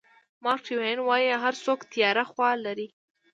مارک 0.43 0.61
ټواین 0.67 0.99
وایي 1.03 1.31
هر 1.43 1.53
څوک 1.63 1.79
تیاره 1.91 2.23
خوا 2.31 2.49
لري. 2.65 2.87